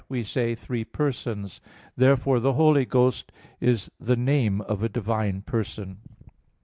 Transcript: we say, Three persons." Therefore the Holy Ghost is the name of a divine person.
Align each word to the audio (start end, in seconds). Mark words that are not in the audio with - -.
we 0.09 0.23
say, 0.23 0.55
Three 0.55 0.83
persons." 0.83 1.61
Therefore 1.95 2.39
the 2.39 2.53
Holy 2.53 2.85
Ghost 2.85 3.31
is 3.59 3.91
the 3.99 4.15
name 4.15 4.59
of 4.61 4.81
a 4.81 4.89
divine 4.89 5.43
person. 5.43 5.97